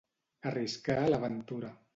Arriscar 0.51 0.97
la 1.15 1.23
ventura. 1.27 1.75